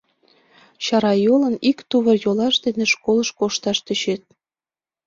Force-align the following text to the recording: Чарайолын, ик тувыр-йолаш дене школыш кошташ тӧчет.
Чарайолын, 0.85 1.55
ик 1.69 1.77
тувыр-йолаш 1.89 2.55
дене 2.65 2.85
школыш 2.93 3.29
кошташ 3.39 3.77
тӧчет. 3.85 4.21